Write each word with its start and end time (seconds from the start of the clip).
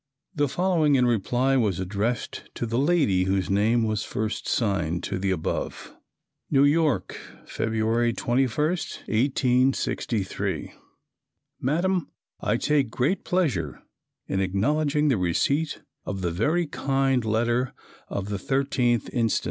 The 0.33 0.47
following 0.49 0.95
in 0.95 1.05
reply 1.05 1.55
was 1.57 1.79
addressed 1.79 2.45
to 2.55 2.65
the 2.65 2.79
lady 2.79 3.25
whose 3.25 3.51
name 3.51 3.83
was 3.83 4.03
first 4.03 4.47
signed 4.47 5.03
to 5.03 5.19
the 5.19 5.29
above: 5.29 5.95
"New 6.49 6.63
York, 6.63 7.19
Feb. 7.45 8.17
21, 8.17 8.57
1863. 8.67 10.71
Madam 11.59 12.09
I 12.39 12.57
take 12.57 12.89
great 12.89 13.23
pleasure 13.23 13.83
in 14.25 14.39
acknowledging 14.39 15.09
the 15.09 15.17
receipt 15.17 15.83
of 16.03 16.21
the 16.21 16.31
very 16.31 16.65
kind 16.65 17.23
letter 17.23 17.71
of 18.07 18.29
the 18.29 18.37
13th 18.37 19.07
inst. 19.09 19.39